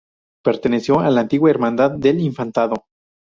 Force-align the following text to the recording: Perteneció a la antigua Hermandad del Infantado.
Perteneció 0.43 0.99
a 0.99 1.11
la 1.11 1.21
antigua 1.21 1.51
Hermandad 1.51 1.91
del 1.91 2.21
Infantado. 2.21 2.85